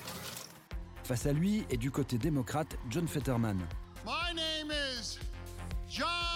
[1.03, 3.57] Face à lui et du côté démocrate, John Fetterman.
[4.05, 5.17] My name is
[5.89, 6.28] John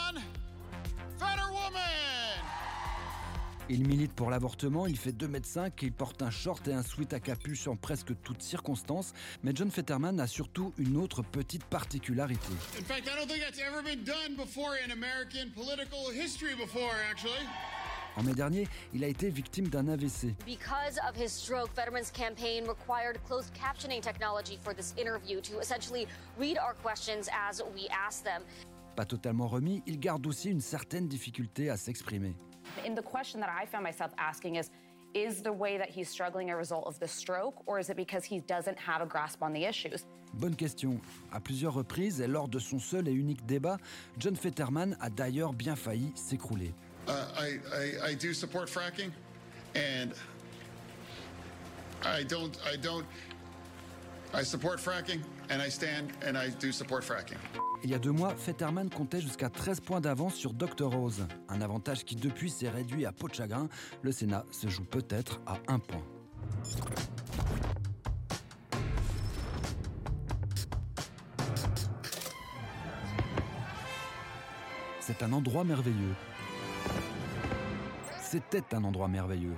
[3.69, 7.21] Il milite pour l'avortement, il fait 2m5, il porte un short et un sweat à
[7.21, 12.51] capuche en presque toutes circonstances, mais John Fetterman a surtout une autre petite particularité.
[12.77, 16.91] In fact, I don't think that's ever been done before in American political history before,
[17.09, 17.47] actually.
[18.17, 20.35] En mai dernier, il a été victime d'un AVC.
[20.45, 26.05] Because of his stroke, Fetterman's campaign required closed captioning technology for this interview to essentially
[26.37, 28.43] read our questions as we ask them.
[28.97, 32.35] Pas totalement remis, il garde aussi une certaine difficulté à s'exprimer.
[32.85, 34.69] In the question that I found myself asking is
[35.13, 38.23] Is the way that he's struggling a result of the stroke, or is it because
[38.23, 40.05] he doesn't have a grasp on the issues?
[40.33, 40.99] Bonne question.
[41.31, 43.77] À plusieurs reprises et lors de son seul et unique débat,
[44.17, 46.73] John Fetterman a d'ailleurs bien failli s'écrouler.
[47.07, 49.11] Uh, I, I, I do support fracking,
[49.75, 50.13] and
[52.03, 53.05] I don't, I don't,
[54.33, 57.37] I support fracking, and I stand, and I do support fracking.
[57.83, 61.27] Il y a deux mois, Fetterman comptait jusqu'à 13 points d'avance sur Dr Rose.
[61.49, 63.67] Un avantage qui depuis s'est réduit à peau de chagrin.
[64.01, 66.03] Le Sénat se joue peut-être à un point.
[75.01, 76.15] C'est un endroit merveilleux.
[78.21, 79.57] C'était un endroit merveilleux.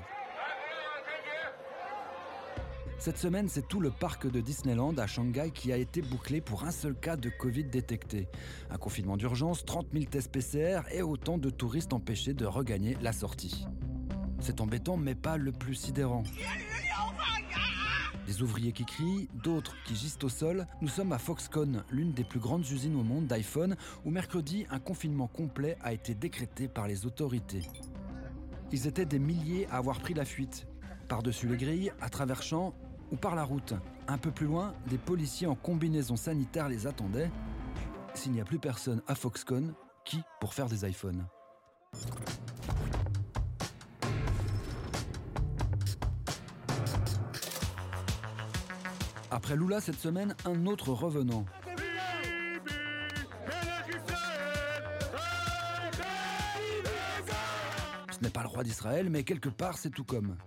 [3.05, 6.63] Cette semaine, c'est tout le parc de Disneyland à Shanghai qui a été bouclé pour
[6.63, 8.27] un seul cas de Covid détecté.
[8.71, 13.13] Un confinement d'urgence, 30 000 tests PCR et autant de touristes empêchés de regagner la
[13.13, 13.67] sortie.
[14.39, 16.23] C'est embêtant, mais pas le plus sidérant.
[18.25, 20.65] Des ouvriers qui crient, d'autres qui gisent au sol.
[20.81, 24.79] Nous sommes à Foxconn, l'une des plus grandes usines au monde d'iPhone, où mercredi, un
[24.79, 27.61] confinement complet a été décrété par les autorités.
[28.71, 30.65] Ils étaient des milliers à avoir pris la fuite.
[31.07, 32.73] Par-dessus les grilles, à travers champs
[33.11, 33.73] ou par la route.
[34.07, 37.31] Un peu plus loin, des policiers en combinaison sanitaire les attendaient.
[38.13, 41.25] S'il n'y a plus personne à Foxconn, qui pour faire des iPhones?
[49.31, 51.45] Après Lula cette semaine, un autre revenant.
[58.11, 60.37] Ce n'est pas le roi d'Israël, mais quelque part c'est tout comme.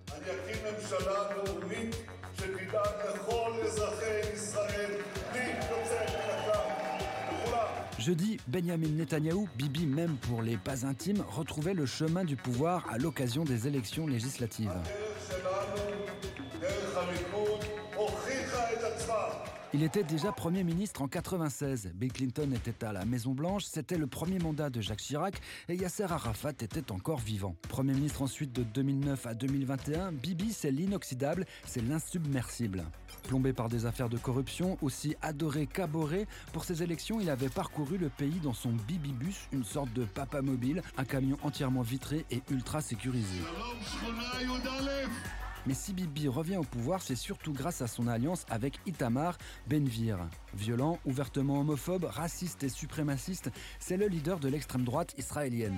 [8.09, 12.97] Jeudi, Benjamin Netanyahou, Bibi même pour les pas intimes, retrouvait le chemin du pouvoir à
[12.97, 14.73] l'occasion des élections législatives.
[19.75, 21.93] Il était déjà Premier ministre en 96.
[21.95, 25.35] Bill Clinton était à la Maison-Blanche, c'était le premier mandat de Jacques Chirac
[25.69, 27.55] et Yasser Arafat était encore vivant.
[27.69, 32.87] Premier ministre ensuite de 2009 à 2021, Bibi c'est l'inoxydable, c'est l'insubmersible.
[33.25, 37.99] Plombé par des affaires de corruption, aussi adoré qu'aboré, pour ces élections, il avait parcouru
[37.99, 42.41] le pays dans son Bibi-bus, une sorte de papa mobile, un camion entièrement vitré et
[42.51, 43.37] ultra sécurisé.
[45.69, 50.19] Mais si Bibi revient au pouvoir, c'est surtout grâce à son alliance avec Itamar Benvir.
[50.55, 55.77] Violent, ouvertement homophobe, raciste et suprémaciste, c'est le leader de l'extrême droite israélienne.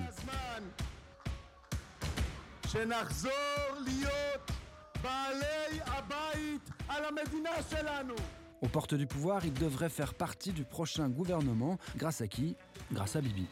[8.62, 11.78] Aux portes du pouvoir, il devrait faire partie du prochain gouvernement.
[11.96, 12.56] Grâce à qui?
[12.92, 13.48] Grâce à Bibi.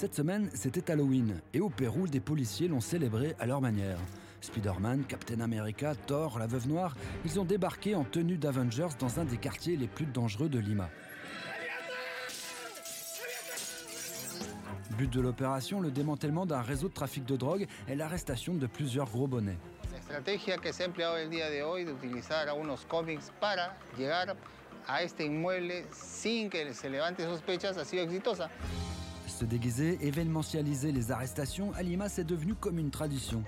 [0.00, 3.98] Cette semaine, c'était Halloween, et au Pérou, des policiers l'ont célébré à leur manière.
[4.40, 9.26] Spider-Man, Captain America, Thor, la Veuve Noire, ils ont débarqué en tenue d'Avengers dans un
[9.26, 10.88] des quartiers les plus dangereux de Lima.
[14.96, 19.10] But de l'opération, le démantèlement d'un réseau de trafic de drogue et l'arrestation de plusieurs
[19.10, 19.58] gros bonnets.
[19.98, 23.76] Estrategia que se ha empleado el día de hoy de utilizar algunos cómics para
[26.50, 28.48] que se levante sospechas ha sido exitosa.
[29.40, 33.42] Se déguiser, événementialiser les arrestations, à Lima, c'est devenu comme une tradition.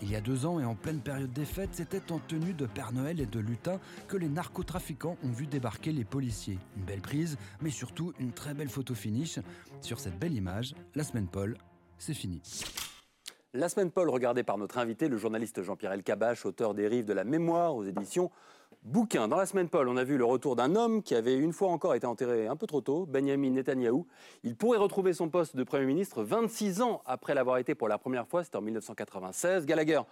[0.00, 2.66] Il y a deux ans et en pleine période des fêtes, c'était en tenue de
[2.66, 6.60] Père Noël et de lutin que les narcotrafiquants ont vu débarquer les policiers.
[6.76, 9.40] Une belle prise, mais surtout une très belle photo finish.
[9.80, 11.58] Sur cette belle image, la semaine Paul,
[11.98, 12.42] c'est fini.
[13.54, 17.12] La semaine Paul, regardée par notre invité, le journaliste Jean-Pierre Elkabach, auteur des Rives de
[17.12, 18.30] la Mémoire aux éditions
[18.84, 19.28] Bouquin.
[19.28, 21.70] Dans la semaine Paul, on a vu le retour d'un homme qui avait une fois
[21.70, 24.06] encore été enterré un peu trop tôt, Benjamin Netanyahou.
[24.42, 27.96] Il pourrait retrouver son poste de Premier ministre 26 ans après l'avoir été pour la
[27.96, 29.64] première fois, c'était en 1996.
[29.64, 30.02] Gallagher,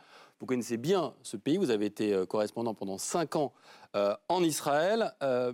[0.40, 3.52] vous connaissez bien ce pays, vous avez été euh, correspondant pendant 5 ans
[3.94, 5.12] euh, en Israël.
[5.22, 5.52] Euh,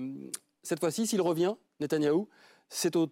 [0.62, 2.28] cette fois-ci, s'il revient, Netanyahou,
[2.68, 3.08] c'est au,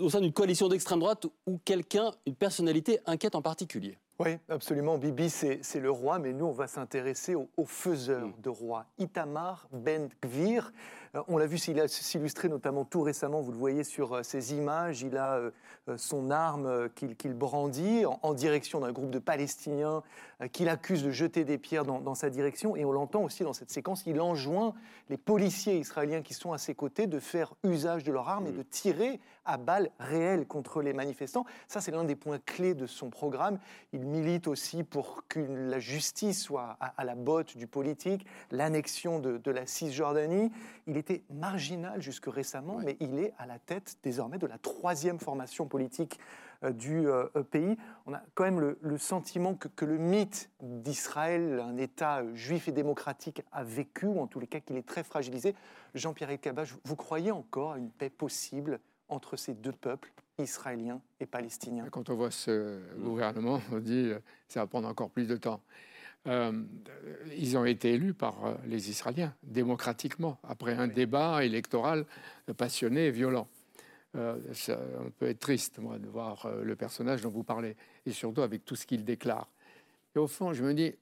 [0.00, 3.98] au sein d'une coalition d'extrême droite où quelqu'un, une personnalité inquiète en particulier.
[4.20, 4.96] Oui, absolument.
[4.96, 10.08] Bibi, c'est le roi, mais nous, on va s'intéresser au, faiseur de roi, Itamar Ben
[10.22, 10.72] Gvir.
[11.14, 15.02] Euh, on l'a vu s'illustrer notamment tout récemment, vous le voyez sur euh, ces images,
[15.02, 15.50] il a euh,
[15.96, 20.02] son arme qu'il brandit en, direction d'un groupe de Palestiniens
[20.52, 22.74] qu'il accuse de jeter des pierres dans, dans sa direction.
[22.74, 24.74] Et on l'entend aussi dans cette séquence, il enjoint
[25.08, 28.52] les policiers israéliens qui sont à ses côtés de faire usage de leur arme et
[28.52, 31.44] de tirer à balles réelles contre les manifestants.
[31.68, 33.58] Ça, c'est l'un des points clés de son programme.
[33.92, 39.50] Il milite aussi pour que la justice soit à, la botte du politique, l'annexion de,
[39.50, 40.50] la Cisjordanie.
[40.86, 45.18] Il était marginal jusque récemment, mais il est à la tête désormais de la troisième
[45.18, 46.18] formation politique
[46.62, 47.76] euh, du euh, pays.
[48.06, 53.42] On a quand même le, sentiment que, le mythe d'Israël, un État juif et démocratique,
[53.52, 55.54] a vécu, ou en tous les cas qu'il est très fragilisé.
[55.94, 61.26] Jean-Pierre Elkabach, vous croyez encore à une paix possible entre ces deux peuples, israéliens et
[61.26, 61.86] palestiniens?
[61.90, 65.36] Quand on voit ce gouvernement, on dit que euh, ça va prendre encore plus de
[65.36, 65.60] temps.
[66.26, 66.52] Euh,
[67.36, 72.06] ils ont été élus par euh, les Israéliens démocratiquement, après un débat électoral
[72.56, 73.48] passionné et violent.
[74.52, 78.42] ça, on peut être triste, moi, de voir le personnage dont vous parlez, et surtout
[78.42, 79.48] avec tout ce qu'il déclare.
[80.14, 80.94] Et au fond, je me dis,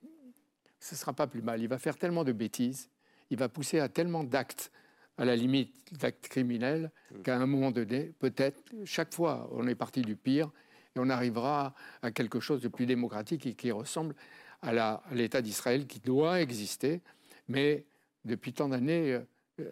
[0.81, 1.61] ce ne sera pas plus mal.
[1.61, 2.89] Il va faire tellement de bêtises,
[3.31, 4.73] il va pousser à tellement d'actes
[5.19, 7.23] à la limite d'actes criminels, mm.
[7.23, 10.51] qu'à un moment donné, peut-être, chaque fois, on est parti du pire
[10.97, 14.15] et on arrivera à quelque chose de plus démocratique et qui ressemble
[14.63, 17.01] à l'État d'Israël qui doit exister.
[17.49, 17.85] Mais
[18.25, 19.21] depuis tant d'années, euh,
[19.61, 19.71] euh,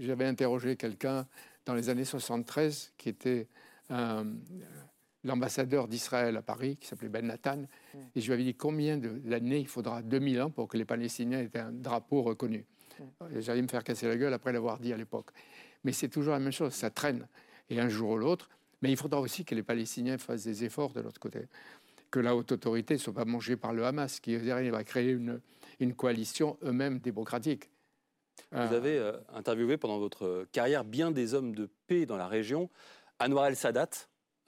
[0.00, 1.26] j'avais interrogé quelqu'un
[1.66, 3.48] dans les années 73 qui était
[3.90, 4.26] un,
[5.24, 7.56] l'ambassadeur d'Israël à Paris, qui s'appelait Ben Nathan,
[7.94, 7.98] Mm.
[8.14, 10.84] et je lui avais dit combien de- d'années il faudra 2000 ans pour que les
[10.84, 12.64] Palestiniens aient un drapeau reconnu.
[13.34, 15.30] Et J'allais me faire casser la gueule après l'avoir dit à l'époque.
[15.82, 17.26] Mais c'est toujours la même chose, ça traîne.
[17.70, 18.48] Et un jour ou l'autre,
[18.82, 21.40] mais il faudra aussi que les Palestiniens fassent des efforts de l'autre côté.
[22.14, 25.10] Que la haute autorité ne soit pas mangée par le Hamas, qui derrière va créer
[25.10, 25.40] une,
[25.80, 27.70] une coalition eux-mêmes démocratique.
[28.52, 28.68] Vous Ah.
[28.68, 32.70] avez euh, interviewé pendant votre carrière bien des hommes de paix dans la région.
[33.18, 33.88] Anwar el-Sadat,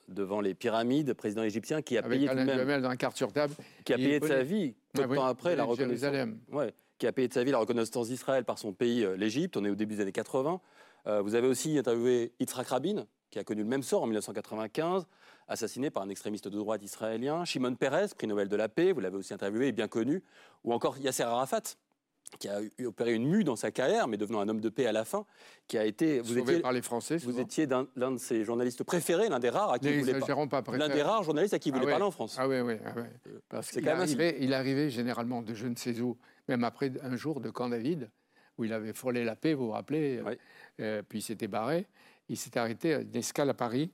[0.07, 3.52] devant les pyramides, président égyptien, qui a payé Alain même, Duhamel dans carte sur table.
[3.85, 6.72] qui a payé de sa vie, peu de Ah oui, temps après, la reconnaissance, ouais,
[6.98, 9.57] qui a payé de sa vie la reconnaissance d'Israël par son pays, euh, l'Égypte.
[9.57, 10.61] On est au début des années 80.
[11.09, 15.07] Euh, vous avez aussi interviewé Yitzhak Rabin, qui a connu le même sort en 1995,
[15.46, 17.44] assassiné par un extrémiste de droite israélien.
[17.44, 20.22] Shimon Peres, prix Nobel de la paix, vous l'avez aussi interviewé et bien connu.
[20.64, 21.61] Ou encore Yasser Arafat,
[22.38, 24.92] qui a opéré une mue dans sa carrière, mais devenant un homme de paix à
[24.92, 25.27] la fin,
[25.68, 26.20] qui a été.
[26.20, 27.18] Vous Sauvé étiez, par les Français.
[27.18, 27.42] vous souvent.
[27.42, 30.62] étiez l'un de ses journalistes préférés, l'un des rares à qui voulait N'exagérons pas.
[30.72, 31.90] L'un des rares journalistes à qui il Ah ouais.
[31.90, 32.37] parler en France.
[32.40, 32.77] Ah oui, oui.
[32.87, 33.11] Ah ouais.
[33.51, 36.16] Parce c'est qu'il arrivait, il arrivait généralement de je ne sais où,
[36.49, 38.09] même après un jour de Camp David,
[38.57, 40.35] où il avait frôlé la paix, vous vous rappelez, euh,
[40.81, 41.87] euh, puis il s'était barré.
[42.29, 43.91] Il s'était arrêté à une escale à Paris.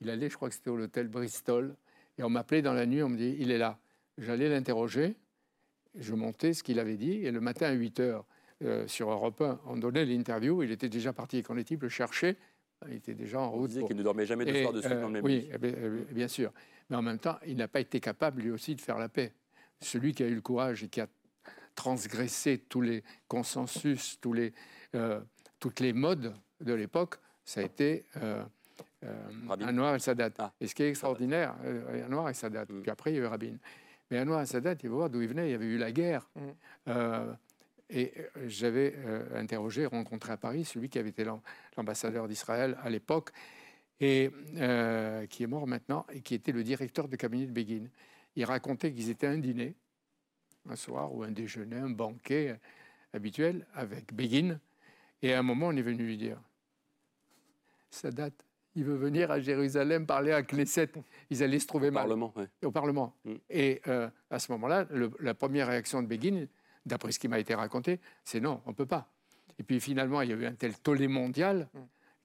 [0.00, 1.74] Il allait, je crois que c'était au l'hôtel Bristol,
[2.18, 3.78] et on m'appelait dans la nuit, on me dit, il est là.
[4.18, 5.14] J'allais l'interroger,
[5.94, 8.24] je montais ce qu'il avait dit, et le matin à 8 heures,
[8.62, 11.42] euh, sur Europe 1, on donnait l'interview, il était déjà parti.
[11.42, 12.36] Quand les types le cherchaient,
[12.88, 13.68] il était déjà en route.
[13.68, 15.24] disait pour- qu'il ne dormait jamais deux Et, soirs de suite euh, dans le même
[15.24, 16.52] Oui, eh bien, eh bien sûr.
[16.88, 19.32] Mais en même temps, il n'a pas été capable, lui aussi, de faire la paix.
[19.80, 21.06] Celui qui a eu le courage et qui a
[21.74, 24.52] transgressé tous les consensus, tous les,
[24.94, 25.20] euh,
[25.60, 28.42] toutes les modes de l'époque, ça a été euh,
[29.04, 29.14] euh,
[29.48, 30.30] Anwar el-Sadat.
[30.38, 30.52] Ah.
[30.60, 32.82] et ce qui est extraordinaire, euh, Anwar el-Sadat, Mm.
[32.82, 33.56] puis après il y a eu Rabin.
[34.10, 36.28] Mais Anwar el-Sadat, il faut voir d'où il venait, il y avait eu la guerre.
[36.34, 36.40] Mm.
[36.88, 37.32] Euh,
[37.88, 41.40] et euh, j'avais euh, interrogé, rencontré à Paris celui qui avait été l'am-
[41.76, 43.30] l'ambassadeur d'Israël à l'époque,
[44.00, 47.86] et euh, qui est mort maintenant, et qui était le directeur de cabinet de Begin.
[48.34, 49.74] Il racontait qu'ils étaient à un dîner,
[50.68, 52.58] un soir, ou un déjeuner, un banquet
[53.14, 54.58] habituel avec Begin.
[55.22, 56.38] Et à un moment, on est venu lui dire
[57.90, 58.30] Sadat,
[58.74, 60.90] il veut venir à Jérusalem parler à Knesset.
[61.30, 62.04] Ils allaient se trouver mal.
[62.04, 62.46] Parlement, ouais.
[62.64, 63.14] Au Parlement.
[63.24, 63.34] Mm.
[63.50, 64.86] Et euh, à ce moment-là,
[65.20, 66.46] la première réaction de Begin,
[66.84, 69.08] d'après ce qui m'a été raconté, c'est non, on ne peut pas.
[69.58, 71.68] Et puis finalement, il y a eu un tel tollé mondial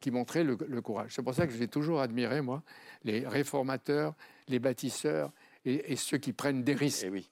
[0.01, 1.11] qui montrait le, le courage.
[1.15, 2.63] C'est pour ça que j'ai toujours admiré, moi,
[3.03, 4.13] les réformateurs,
[4.49, 5.31] les bâtisseurs
[5.63, 7.03] et, et ceux qui prennent des risques.
[7.03, 7.29] Et Eh oui.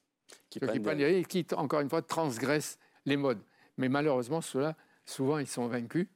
[0.48, 3.42] Qui ceux qui prennent prennent des- des risques, qui, encore une fois, transgressent les modes.
[3.76, 6.06] Mais malheureusement, ceux-là, souvent, ils sont vaincus.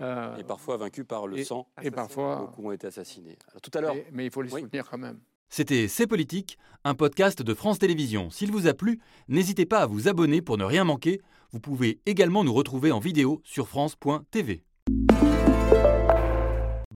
[0.00, 1.68] Euh, Et parfois vaincus par le et- sang.
[1.82, 3.38] et parfois- Beaucoup ont été assassinés.
[3.50, 3.94] Alors, tout à l'heure.
[3.94, 4.60] mais, mais il faut les Oui.
[4.62, 5.20] soutenir quand même.
[5.48, 8.28] C'était C'est Politique, un podcast de France Télévisions.
[8.30, 11.20] S'il vous a plu, n'hésitez pas à vous abonner pour ne rien manquer.
[11.52, 14.64] Vous pouvez également nous retrouver en vidéo sur France.tv.